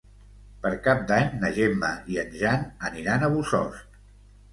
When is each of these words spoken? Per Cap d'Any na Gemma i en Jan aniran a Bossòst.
Per 0.61 0.69
Cap 0.85 1.03
d'Any 1.11 1.27
na 1.43 1.51
Gemma 1.57 1.91
i 2.13 2.17
en 2.21 2.31
Jan 2.39 2.63
aniran 2.89 3.27
a 3.27 3.31
Bossòst. 3.35 4.01